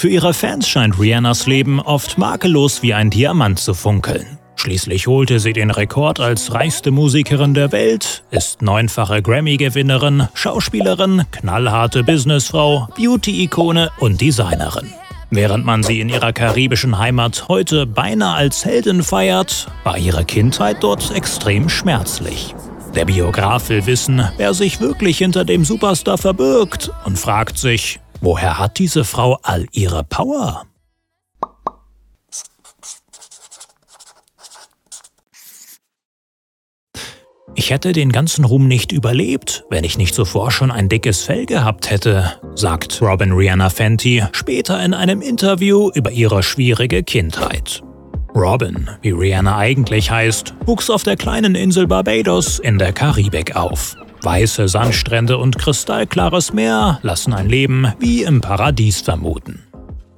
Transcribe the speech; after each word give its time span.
Für 0.00 0.08
ihre 0.08 0.32
Fans 0.32 0.66
scheint 0.66 0.98
Rihannas 0.98 1.46
Leben 1.46 1.78
oft 1.78 2.16
makellos 2.16 2.82
wie 2.82 2.94
ein 2.94 3.10
Diamant 3.10 3.58
zu 3.58 3.74
funkeln. 3.74 4.38
Schließlich 4.56 5.06
holte 5.06 5.40
sie 5.40 5.52
den 5.52 5.70
Rekord 5.70 6.20
als 6.20 6.54
reichste 6.54 6.90
Musikerin 6.90 7.52
der 7.52 7.70
Welt, 7.70 8.22
ist 8.30 8.62
neunfache 8.62 9.20
Grammy-Gewinnerin, 9.20 10.28
Schauspielerin, 10.32 11.24
knallharte 11.32 12.02
Businessfrau, 12.02 12.88
Beauty-Ikone 12.96 13.90
und 13.98 14.22
Designerin. 14.22 14.90
Während 15.28 15.66
man 15.66 15.82
sie 15.82 16.00
in 16.00 16.08
ihrer 16.08 16.32
karibischen 16.32 16.96
Heimat 16.96 17.48
heute 17.48 17.84
beinahe 17.84 18.36
als 18.36 18.64
Heldin 18.64 19.02
feiert, 19.02 19.66
war 19.84 19.98
ihre 19.98 20.24
Kindheit 20.24 20.78
dort 20.80 21.14
extrem 21.14 21.68
schmerzlich. 21.68 22.54
Der 22.94 23.04
Biograf 23.04 23.68
will 23.68 23.84
wissen, 23.84 24.26
wer 24.38 24.54
sich 24.54 24.80
wirklich 24.80 25.18
hinter 25.18 25.44
dem 25.44 25.66
Superstar 25.66 26.16
verbirgt 26.16 26.90
und 27.04 27.18
fragt 27.18 27.58
sich, 27.58 28.00
woher 28.20 28.58
hat 28.58 28.78
diese 28.78 29.04
Frau 29.04 29.38
all 29.42 29.66
ihre 29.72 30.04
Power? 30.04 30.64
Ich 37.54 37.70
hätte 37.70 37.92
den 37.92 38.10
ganzen 38.10 38.44
Ruhm 38.44 38.68
nicht 38.68 38.90
überlebt, 38.90 39.64
wenn 39.70 39.84
ich 39.84 39.98
nicht 39.98 40.14
zuvor 40.14 40.50
schon 40.50 40.70
ein 40.70 40.88
dickes 40.88 41.24
Fell 41.24 41.46
gehabt 41.46 41.90
hätte, 41.90 42.40
sagt 42.54 43.02
Robin 43.02 43.32
Rihanna 43.32 43.68
Fenty 43.70 44.24
später 44.32 44.82
in 44.82 44.94
einem 44.94 45.20
Interview 45.20 45.90
über 45.94 46.10
ihre 46.10 46.42
schwierige 46.42 47.02
Kindheit. 47.02 47.82
Robin, 48.34 48.88
wie 49.02 49.10
Rihanna 49.10 49.56
eigentlich 49.56 50.10
heißt, 50.10 50.54
wuchs 50.64 50.88
auf 50.88 51.02
der 51.02 51.16
kleinen 51.16 51.54
Insel 51.54 51.86
Barbados 51.86 52.60
in 52.60 52.78
der 52.78 52.92
Karibik 52.92 53.56
auf. 53.56 53.96
Weiße 54.22 54.68
Sandstrände 54.68 55.38
und 55.38 55.58
kristallklares 55.58 56.52
Meer 56.52 56.98
lassen 57.02 57.32
ein 57.32 57.48
Leben 57.48 57.92
wie 57.98 58.22
im 58.22 58.40
Paradies 58.40 59.00
vermuten. 59.00 59.62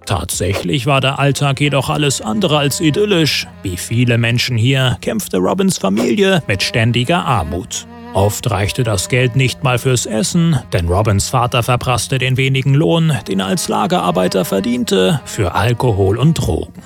Tatsächlich 0.06 0.87
war 0.87 1.01
der 1.01 1.19
Alltag 1.19 1.61
jedoch 1.61 1.88
alles 1.88 2.20
andere 2.20 2.59
als 2.59 2.80
idyllisch. 2.80 3.47
Wie 3.62 3.77
viele 3.77 4.19
Menschen 4.19 4.56
hier 4.56 4.98
kämpfte 5.00 5.39
Robins 5.39 5.78
Familie 5.78 6.42
mit 6.48 6.62
ständiger 6.62 7.25
Armut. 7.25 7.86
Oft 8.12 8.50
reichte 8.50 8.83
das 8.83 9.09
Geld 9.09 9.36
nicht 9.36 9.62
mal 9.62 9.78
fürs 9.78 10.05
Essen, 10.05 10.59
denn 10.72 10.89
Robins 10.89 11.28
Vater 11.28 11.62
verprasste 11.62 12.19
den 12.19 12.37
wenigen 12.37 12.75
Lohn, 12.75 13.12
den 13.27 13.41
er 13.41 13.47
als 13.47 13.69
Lagerarbeiter 13.69 14.44
verdiente, 14.44 15.20
für 15.25 15.55
Alkohol 15.55 16.19
und 16.19 16.34
Drogen. 16.34 16.83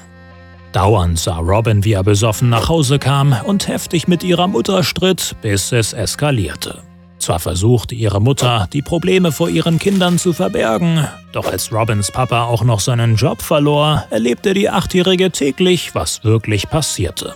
Dauernd 0.73 1.19
sah 1.19 1.39
Robin, 1.39 1.84
wie 1.84 1.95
er 1.95 2.05
besoffen 2.05 2.51
nach 2.51 2.69
Hause 2.69 2.98
kam 2.98 3.34
und 3.45 3.67
heftig 3.67 4.06
mit 4.06 4.23
ihrer 4.23 4.47
Mutter 4.47 4.84
stritt, 4.84 5.34
bis 5.41 5.73
es 5.73 5.95
eskalierte. 5.95 6.83
Zwar 7.27 7.41
versuchte 7.41 7.97
ihre 7.97 8.21
Mutter, 8.21 8.69
die 8.73 8.83
Probleme 8.83 9.33
vor 9.33 9.49
ihren 9.49 9.81
Kindern 9.81 10.17
zu 10.17 10.33
verbergen, 10.33 11.09
doch 11.33 11.51
als 11.51 11.73
Robins 11.73 12.13
Papa 12.13 12.45
auch 12.45 12.63
noch 12.63 12.79
seinen 12.79 13.17
Job 13.17 13.43
verlor, 13.43 14.05
erlebte 14.11 14.55
die 14.55 14.71
Achtjährige 14.71 15.33
täglich, 15.33 15.93
was 15.97 16.23
wirklich 16.23 16.71
passierte. 16.71 17.35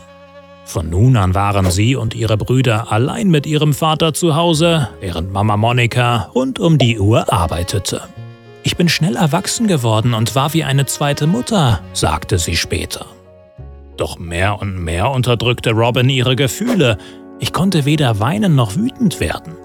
Von 0.64 0.90
nun 0.90 1.16
an 1.16 1.34
waren 1.34 1.72
sie 1.72 1.96
und 1.96 2.14
ihre 2.14 2.36
Brüder 2.36 2.92
allein 2.92 3.30
mit 3.30 3.48
ihrem 3.48 3.74
Vater 3.74 4.14
zu 4.14 4.36
Hause, 4.36 4.88
während 5.00 5.32
Mama 5.32 5.56
Monika 5.56 6.30
rund 6.36 6.60
um 6.60 6.78
die 6.78 7.00
Uhr 7.00 7.32
arbeitete. 7.32 8.02
Ich 8.62 8.76
bin 8.76 8.88
schnell 8.88 9.16
erwachsen 9.16 9.66
geworden 9.66 10.14
und 10.14 10.36
war 10.36 10.54
wie 10.54 10.62
eine 10.62 10.86
zweite 10.86 11.26
Mutter, 11.26 11.80
sagte 11.94 12.38
sie 12.38 12.56
später. 12.56 13.06
Doch 13.96 14.20
mehr 14.20 14.60
und 14.60 14.78
mehr 14.78 15.10
unterdrückte 15.10 15.72
Robin 15.72 16.08
ihre 16.08 16.36
Gefühle. 16.36 16.96
Ich 17.40 17.52
konnte 17.52 17.86
weder 17.86 18.20
weinen 18.20 18.54
noch 18.54 18.76
wütend 18.76 19.18
werden. 19.18 19.56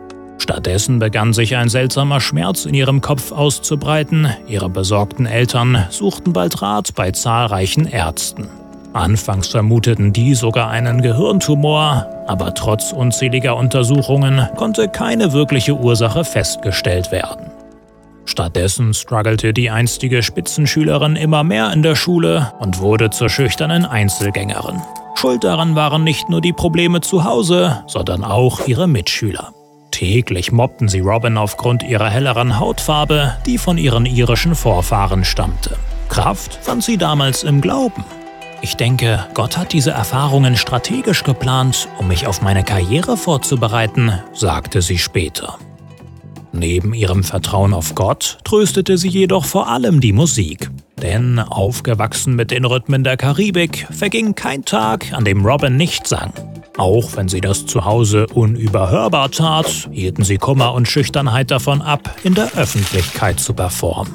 Stattdessen 0.46 1.00
begann 1.00 1.34
sich 1.34 1.56
ein 1.56 1.70
seltsamer 1.70 2.22
Schmerz 2.22 2.66
in 2.66 2.76
ihrem 2.76 3.02
Kopf 3.02 3.32
auszubreiten. 3.32 4.30
Ihre 4.48 4.70
besorgten 4.70 5.26
Eltern 5.26 5.88
suchten 5.90 6.34
bald 6.34 6.62
Rat 6.62 6.94
bei 6.94 7.10
zahlreichen 7.10 7.88
Ärzten. 7.88 8.48
Anfangs 8.94 9.48
vermuteten 9.48 10.14
die 10.14 10.36
sogar 10.36 10.70
einen 10.70 11.02
Gehirntumor, 11.02 12.06
aber 12.28 12.54
trotz 12.54 12.94
unzähliger 12.94 13.58
Untersuchungen 13.58 14.48
konnte 14.56 14.88
keine 14.88 15.34
wirkliche 15.34 15.74
Ursache 15.74 16.24
festgestellt 16.24 17.12
werden. 17.12 17.50
Stattdessen 18.26 18.94
struggelte 18.94 19.52
die 19.52 19.72
einstige 19.72 20.22
Spitzenschülerin 20.22 21.16
immer 21.16 21.44
mehr 21.44 21.74
in 21.74 21.82
der 21.82 21.96
Schule 21.96 22.54
und 22.60 22.82
wurde 22.82 23.10
zur 23.10 23.30
schüchternen 23.30 23.84
Einzelgängerin. 23.84 24.80
Schuld 25.16 25.44
daran 25.44 25.74
waren 25.74 26.04
nicht 26.04 26.30
nur 26.30 26.42
die 26.42 26.54
Probleme 26.54 27.02
zu 27.02 27.24
Hause, 27.24 27.84
sondern 27.88 28.24
auch 28.24 28.68
ihre 28.68 28.88
Mitschüler. 28.88 29.55
Täglich 29.96 30.52
mobbten 30.52 30.90
sie 30.90 31.00
Robin 31.00 31.38
aufgrund 31.38 31.82
ihrer 31.82 32.10
helleren 32.10 32.60
Hautfarbe, 32.60 33.38
die 33.46 33.58
von 33.58 33.78
ihren 33.78 34.06
irischen 34.06 34.54
Vorfahren 34.54 35.24
stammte. 35.24 35.78
Kraft 36.10 36.60
fand 36.62 36.84
sie 36.84 36.98
damals 36.98 37.44
im 37.44 37.62
Glauben. 37.62 38.04
Ich 38.62 38.76
denke, 38.76 39.26
Gott 39.34 39.56
hat 39.56 39.72
diese 39.72 39.92
Erfahrungen 39.92 40.58
strategisch 40.58 41.24
geplant, 41.24 41.88
um 41.98 42.10
mich 42.10 42.28
auf 42.28 42.42
meine 42.42 42.66
Karriere 42.66 43.16
vorzubereiten, 43.16 44.12
sagte 44.34 44.82
sie 44.82 44.98
später. 44.98 45.60
Neben 46.52 46.94
ihrem 46.94 47.24
Vertrauen 47.24 47.74
auf 47.74 47.96
Gott 47.96 48.40
tröstete 48.44 48.98
sie 48.98 49.08
jedoch 49.08 49.46
vor 49.46 49.70
allem 49.70 50.02
die 50.02 50.12
Musik. 50.12 50.72
Denn 51.02 51.40
aufgewachsen 51.40 52.36
mit 52.36 52.52
den 52.52 52.66
Rhythmen 52.66 53.06
der 53.06 53.16
Karibik 53.16 53.88
verging 53.92 54.36
kein 54.36 54.66
Tag, 54.66 55.14
an 55.14 55.24
dem 55.24 55.46
Robin 55.46 55.78
nicht 55.78 56.06
sang. 56.06 56.34
Auch 56.78 57.16
wenn 57.16 57.30
sie 57.30 57.42
das 57.42 57.66
zu 57.66 57.86
Hause 57.86 58.28
unüberhörbar 58.34 59.32
tat, 59.32 59.90
hielten 59.92 60.24
sie 60.24 60.38
Kummer 60.38 60.74
und 60.74 60.88
Schüchternheit 60.88 61.52
davon 61.52 61.82
ab, 61.82 62.16
in 62.24 62.34
der 62.34 62.54
Öffentlichkeit 62.56 63.40
zu 63.40 63.54
performen. 63.54 64.14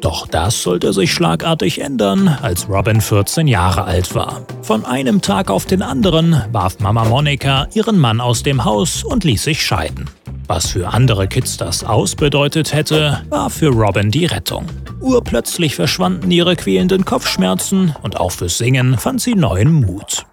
Doch 0.00 0.26
das 0.26 0.62
sollte 0.62 0.92
sich 0.92 1.12
schlagartig 1.12 1.80
ändern, 1.80 2.28
als 2.28 2.68
Robin 2.68 3.00
14 3.00 3.46
Jahre 3.46 3.84
alt 3.84 4.14
war. 4.14 4.46
Von 4.62 4.84
einem 4.84 5.20
Tag 5.20 5.50
auf 5.50 5.66
den 5.66 5.82
anderen 5.82 6.42
warf 6.52 6.80
Mama 6.80 7.04
Monika 7.04 7.66
ihren 7.74 7.98
Mann 7.98 8.20
aus 8.20 8.42
dem 8.42 8.64
Haus 8.64 9.04
und 9.04 9.24
ließ 9.24 9.44
sich 9.44 9.64
scheiden. 9.64 10.08
Was 10.46 10.70
für 10.70 10.88
andere 10.88 11.28
Kids 11.28 11.58
das 11.58 11.84
aus 11.84 12.16
bedeutet 12.16 12.72
hätte, 12.72 13.22
war 13.28 13.50
für 13.50 13.68
Robin 13.68 14.10
die 14.10 14.26
Rettung. 14.26 14.66
Urplötzlich 15.00 15.76
verschwanden 15.76 16.30
ihre 16.30 16.56
quälenden 16.56 17.04
Kopfschmerzen 17.04 17.94
und 18.02 18.18
auch 18.18 18.32
fürs 18.32 18.58
Singen 18.58 18.98
fand 18.98 19.20
sie 19.20 19.34
neuen 19.34 19.72
Mut. 19.72 20.26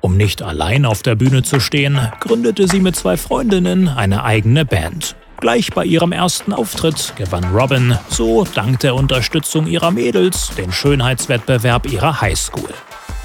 Um 0.00 0.16
nicht 0.16 0.42
allein 0.42 0.86
auf 0.86 1.02
der 1.02 1.14
Bühne 1.14 1.42
zu 1.42 1.60
stehen, 1.60 2.00
gründete 2.20 2.66
sie 2.66 2.80
mit 2.80 2.96
zwei 2.96 3.16
Freundinnen 3.16 3.88
eine 3.88 4.24
eigene 4.24 4.64
Band. 4.64 5.14
Gleich 5.40 5.70
bei 5.70 5.84
ihrem 5.84 6.12
ersten 6.12 6.52
Auftritt 6.52 7.14
gewann 7.16 7.44
Robin, 7.44 7.98
so 8.08 8.44
dank 8.44 8.80
der 8.80 8.94
Unterstützung 8.94 9.66
ihrer 9.66 9.90
Mädels, 9.90 10.52
den 10.56 10.70
Schönheitswettbewerb 10.72 11.90
ihrer 11.90 12.20
Highschool. 12.20 12.74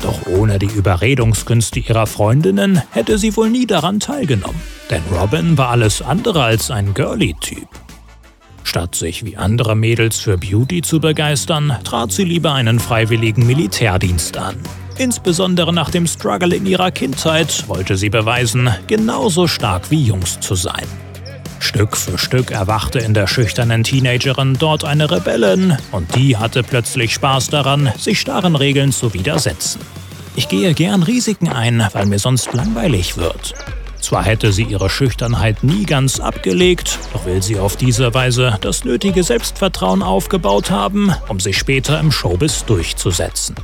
Doch 0.01 0.25
ohne 0.27 0.59
die 0.59 0.67
Überredungskünste 0.67 1.79
ihrer 1.79 2.07
Freundinnen 2.07 2.81
hätte 2.91 3.17
sie 3.17 3.35
wohl 3.35 3.49
nie 3.49 3.65
daran 3.65 3.99
teilgenommen. 3.99 4.61
Denn 4.89 5.01
Robin 5.11 5.57
war 5.57 5.69
alles 5.69 6.01
andere 6.01 6.43
als 6.43 6.71
ein 6.71 6.93
Girly-Typ. 6.93 7.67
Statt 8.65 8.95
sich 8.95 9.23
wie 9.23 9.37
andere 9.37 9.75
Mädels 9.75 10.19
für 10.19 10.37
Beauty 10.37 10.81
zu 10.81 10.99
begeistern, 10.99 11.77
trat 11.85 12.11
sie 12.11 12.25
lieber 12.25 12.53
einen 12.53 12.79
freiwilligen 12.79 13.45
Militärdienst 13.45 14.35
an. 14.35 14.57
Insbesondere 14.97 15.71
nach 15.71 15.91
dem 15.91 16.07
Struggle 16.07 16.53
in 16.53 16.65
ihrer 16.65 16.91
Kindheit 16.91 17.67
wollte 17.67 17.95
sie 17.95 18.09
beweisen, 18.09 18.69
genauso 18.87 19.47
stark 19.47 19.91
wie 19.91 20.03
Jungs 20.03 20.39
zu 20.39 20.55
sein. 20.55 20.85
Stück 21.59 21.95
für 21.95 22.17
Stück 22.17 22.51
erwachte 22.51 22.99
in 22.99 23.13
der 23.13 23.27
schüchternen 23.27 23.83
Teenagerin 23.83 24.57
dort 24.59 24.83
eine 24.83 25.09
Rebellin 25.09 25.77
und 25.91 26.15
die 26.15 26.35
hatte 26.35 26.63
plötzlich 26.63 27.13
Spaß 27.13 27.49
daran, 27.49 27.93
sich 27.97 28.19
starren 28.19 28.55
Regeln 28.55 28.91
zu 28.91 29.13
widersetzen. 29.13 29.79
Ich 30.35 30.49
gehe 30.49 30.73
gern 30.73 31.03
Risiken 31.03 31.49
ein, 31.49 31.87
weil 31.93 32.07
mir 32.07 32.19
sonst 32.19 32.51
langweilig 32.53 33.15
wird. 33.15 33.53
Zwar 34.05 34.23
hätte 34.23 34.53
sie 34.53 34.65
ihre 34.65 34.87
Schüchternheit 34.87 35.63
nie 35.63 35.83
ganz 35.83 36.19
abgelegt, 36.19 36.99
doch 37.11 37.25
will 37.25 37.41
sie 37.41 37.57
auf 37.57 37.75
diese 37.75 38.13
Weise 38.13 38.55
das 38.61 38.85
nötige 38.85 39.23
Selbstvertrauen 39.23 40.03
aufgebaut 40.03 40.69
haben, 40.69 41.11
um 41.27 41.39
sich 41.39 41.57
später 41.57 41.99
im 41.99 42.11
Showbiz 42.11 42.65
durchzusetzen. 42.65 43.55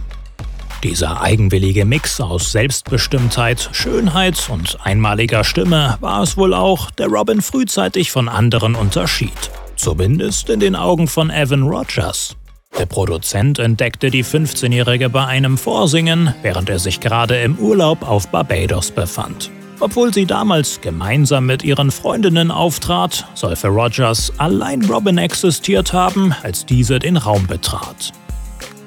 Dieser 0.81 1.21
eigenwillige 1.21 1.85
Mix 1.85 2.19
aus 2.19 2.51
Selbstbestimmtheit, 2.53 3.69
Schönheit 3.71 4.49
und 4.49 4.79
einmaliger 4.83 5.43
Stimme 5.43 5.99
war 6.01 6.23
es 6.23 6.37
wohl 6.37 6.55
auch, 6.55 6.89
der 6.89 7.09
Robin 7.09 7.43
frühzeitig 7.43 8.09
von 8.11 8.27
anderen 8.27 8.73
unterschied. 8.73 9.51
Zumindest 9.75 10.49
in 10.49 10.59
den 10.59 10.75
Augen 10.75 11.07
von 11.07 11.29
Evan 11.29 11.61
Rogers. 11.61 12.35
Der 12.79 12.87
Produzent 12.87 13.59
entdeckte 13.59 14.09
die 14.09 14.25
15-Jährige 14.25 15.09
bei 15.09 15.23
einem 15.23 15.59
Vorsingen, 15.59 16.33
während 16.41 16.67
er 16.71 16.79
sich 16.79 16.99
gerade 16.99 17.39
im 17.41 17.59
Urlaub 17.59 18.01
auf 18.01 18.29
Barbados 18.29 18.89
befand. 18.89 19.51
Obwohl 19.81 20.13
sie 20.13 20.27
damals 20.27 20.79
gemeinsam 20.79 21.47
mit 21.47 21.63
ihren 21.63 21.89
Freundinnen 21.89 22.51
auftrat, 22.51 23.27
soll 23.33 23.55
für 23.55 23.69
Rogers 23.69 24.31
allein 24.37 24.85
Robin 24.85 25.17
existiert 25.17 25.91
haben, 25.91 26.35
als 26.43 26.67
diese 26.67 26.99
den 26.99 27.17
Raum 27.17 27.47
betrat. 27.47 28.11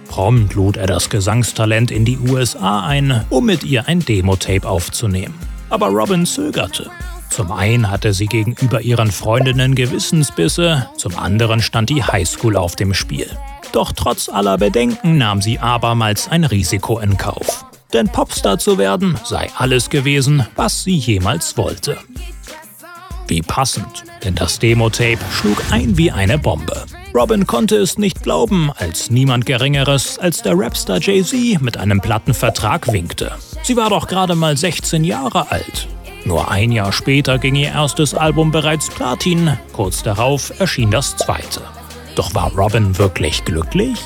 Prompt 0.08 0.54
lud 0.54 0.76
er 0.76 0.86
das 0.86 1.10
Gesangstalent 1.10 1.90
in 1.90 2.04
die 2.04 2.18
USA 2.18 2.86
ein, 2.86 3.24
um 3.28 3.44
mit 3.44 3.64
ihr 3.64 3.88
ein 3.88 3.98
Demo-Tape 4.00 4.68
aufzunehmen. 4.68 5.34
Aber 5.68 5.88
Robin 5.88 6.24
zögerte. 6.26 6.88
Zum 7.28 7.50
einen 7.50 7.90
hatte 7.90 8.12
sie 8.12 8.26
gegenüber 8.26 8.80
ihren 8.80 9.10
Freundinnen 9.10 9.74
Gewissensbisse, 9.74 10.88
zum 10.96 11.18
anderen 11.18 11.60
stand 11.60 11.90
die 11.90 12.04
Highschool 12.04 12.56
auf 12.56 12.76
dem 12.76 12.94
Spiel. 12.94 13.26
Doch 13.72 13.90
trotz 13.90 14.28
aller 14.28 14.58
Bedenken 14.58 15.18
nahm 15.18 15.42
sie 15.42 15.58
abermals 15.58 16.28
ein 16.28 16.44
Risiko 16.44 17.00
in 17.00 17.16
Kauf. 17.16 17.64
Denn 17.94 18.08
Popstar 18.08 18.58
zu 18.58 18.76
werden 18.76 19.18
sei 19.24 19.48
alles 19.56 19.88
gewesen, 19.88 20.44
was 20.56 20.82
sie 20.82 20.96
jemals 20.96 21.56
wollte. 21.56 21.96
Wie 23.28 23.40
passend, 23.40 24.02
denn 24.24 24.34
das 24.34 24.58
Demo-Tape 24.58 25.18
schlug 25.32 25.62
ein 25.70 25.96
wie 25.96 26.10
eine 26.10 26.36
Bombe. 26.36 26.84
Robin 27.14 27.46
konnte 27.46 27.76
es 27.76 27.96
nicht 27.96 28.24
glauben, 28.24 28.72
als 28.76 29.10
niemand 29.10 29.46
Geringeres 29.46 30.18
als 30.18 30.42
der 30.42 30.58
Rapstar 30.58 30.98
Jay-Z 31.00 31.62
mit 31.62 31.76
einem 31.76 32.00
Plattenvertrag 32.00 32.92
winkte. 32.92 33.30
Sie 33.62 33.76
war 33.76 33.90
doch 33.90 34.08
gerade 34.08 34.34
mal 34.34 34.56
16 34.56 35.04
Jahre 35.04 35.52
alt. 35.52 35.86
Nur 36.24 36.50
ein 36.50 36.72
Jahr 36.72 36.92
später 36.92 37.38
ging 37.38 37.54
ihr 37.54 37.68
erstes 37.68 38.14
Album 38.14 38.50
bereits 38.50 38.88
Platin, 38.88 39.56
kurz 39.72 40.02
darauf 40.02 40.58
erschien 40.58 40.90
das 40.90 41.16
zweite. 41.16 41.60
Doch 42.16 42.34
war 42.34 42.52
Robin 42.54 42.98
wirklich 42.98 43.44
glücklich? 43.44 44.00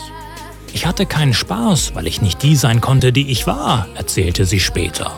Ich 0.72 0.86
hatte 0.86 1.06
keinen 1.06 1.34
Spaß, 1.34 1.94
weil 1.94 2.06
ich 2.06 2.22
nicht 2.22 2.42
die 2.42 2.56
sein 2.56 2.80
konnte, 2.80 3.12
die 3.12 3.30
ich 3.30 3.46
war, 3.46 3.86
erzählte 3.94 4.44
sie 4.44 4.60
später. 4.60 5.12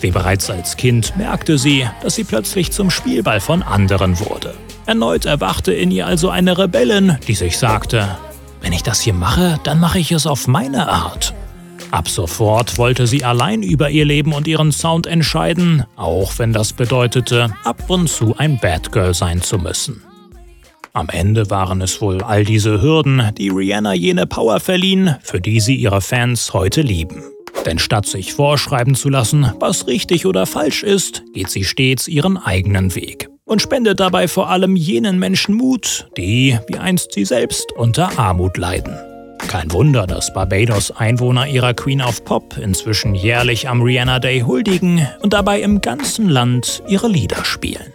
Wie 0.00 0.10
bereits 0.10 0.50
als 0.50 0.76
Kind 0.76 1.16
merkte 1.16 1.58
sie, 1.58 1.86
dass 2.02 2.14
sie 2.14 2.24
plötzlich 2.24 2.72
zum 2.72 2.90
Spielball 2.90 3.40
von 3.40 3.62
anderen 3.62 4.18
wurde. 4.18 4.54
Erneut 4.86 5.26
erwachte 5.26 5.72
in 5.72 5.90
ihr 5.90 6.06
also 6.06 6.30
eine 6.30 6.58
Rebellin, 6.58 7.18
die 7.28 7.34
sich 7.34 7.58
sagte, 7.58 8.16
wenn 8.62 8.72
ich 8.72 8.82
das 8.82 9.00
hier 9.00 9.14
mache, 9.14 9.58
dann 9.62 9.78
mache 9.78 9.98
ich 9.98 10.12
es 10.12 10.26
auf 10.26 10.46
meine 10.46 10.88
Art. 10.88 11.34
Ab 11.90 12.08
sofort 12.08 12.78
wollte 12.78 13.06
sie 13.06 13.24
allein 13.24 13.62
über 13.62 13.90
ihr 13.90 14.04
Leben 14.04 14.32
und 14.32 14.46
ihren 14.46 14.70
Sound 14.70 15.06
entscheiden, 15.06 15.84
auch 15.96 16.38
wenn 16.38 16.52
das 16.52 16.72
bedeutete, 16.72 17.52
ab 17.64 17.88
und 17.88 18.08
zu 18.08 18.36
ein 18.38 18.58
Bad 18.58 18.92
Girl 18.92 19.12
sein 19.12 19.42
zu 19.42 19.58
müssen. 19.58 20.02
Am 20.92 21.08
Ende 21.08 21.50
waren 21.50 21.80
es 21.82 22.00
wohl 22.00 22.22
all 22.22 22.44
diese 22.44 22.82
Hürden, 22.82 23.30
die 23.38 23.48
Rihanna 23.48 23.94
jene 23.94 24.26
Power 24.26 24.58
verliehen, 24.58 25.14
für 25.22 25.40
die 25.40 25.60
sie 25.60 25.76
ihre 25.76 26.00
Fans 26.00 26.52
heute 26.52 26.82
lieben. 26.82 27.22
Denn 27.64 27.78
statt 27.78 28.06
sich 28.06 28.32
vorschreiben 28.32 28.94
zu 28.96 29.08
lassen, 29.08 29.52
was 29.60 29.86
richtig 29.86 30.26
oder 30.26 30.46
falsch 30.46 30.82
ist, 30.82 31.22
geht 31.32 31.48
sie 31.48 31.64
stets 31.64 32.08
ihren 32.08 32.36
eigenen 32.36 32.94
Weg 32.94 33.28
und 33.44 33.62
spendet 33.62 34.00
dabei 34.00 34.26
vor 34.26 34.48
allem 34.48 34.74
jenen 34.74 35.18
Menschen 35.18 35.54
Mut, 35.54 36.08
die, 36.16 36.58
wie 36.68 36.78
einst 36.78 37.12
sie 37.12 37.24
selbst, 37.24 37.72
unter 37.72 38.18
Armut 38.18 38.56
leiden. 38.56 38.96
Kein 39.48 39.72
Wunder, 39.72 40.06
dass 40.06 40.32
Barbados 40.32 40.90
Einwohner 40.90 41.46
ihrer 41.46 41.74
Queen 41.74 42.02
of 42.02 42.24
Pop 42.24 42.56
inzwischen 42.56 43.14
jährlich 43.14 43.68
am 43.68 43.82
Rihanna 43.82 44.18
Day 44.18 44.40
huldigen 44.40 45.06
und 45.22 45.32
dabei 45.32 45.60
im 45.60 45.80
ganzen 45.80 46.28
Land 46.28 46.82
ihre 46.88 47.08
Lieder 47.08 47.44
spielen. 47.44 47.92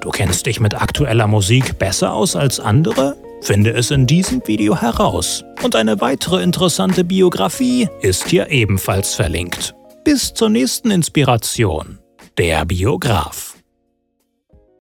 Du 0.00 0.08
kennst 0.08 0.46
dich 0.46 0.60
mit 0.60 0.80
aktueller 0.80 1.26
Musik 1.26 1.78
besser 1.78 2.14
aus 2.14 2.34
als 2.34 2.58
andere? 2.58 3.16
Finde 3.42 3.70
es 3.70 3.90
in 3.90 4.06
diesem 4.06 4.40
Video 4.46 4.76
heraus. 4.76 5.44
Und 5.62 5.76
eine 5.76 6.00
weitere 6.00 6.42
interessante 6.42 7.04
Biografie 7.04 7.88
ist 8.00 8.28
hier 8.28 8.50
ebenfalls 8.50 9.14
verlinkt. 9.14 9.74
Bis 10.04 10.32
zur 10.32 10.48
nächsten 10.48 10.90
Inspiration. 10.90 11.98
Der 12.38 12.64
Biograf. 12.64 13.49